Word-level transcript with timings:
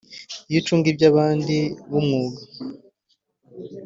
iyo 0.49 0.57
ucunga 0.61 0.85
iby 0.93 1.03
abandi 1.11 1.57
w 1.91 1.93
umwuga 2.01 2.41